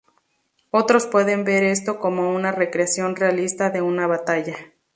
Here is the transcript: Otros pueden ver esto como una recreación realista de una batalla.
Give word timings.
Otros 0.71 1.05
pueden 1.05 1.43
ver 1.43 1.63
esto 1.63 1.99
como 1.99 2.33
una 2.33 2.51
recreación 2.51 3.15
realista 3.15 3.69
de 3.69 3.83
una 3.83 4.07
batalla. 4.07 4.55